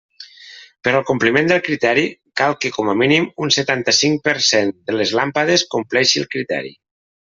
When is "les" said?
4.99-5.15